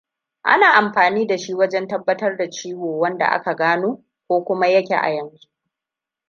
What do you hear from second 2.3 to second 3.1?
da ciwo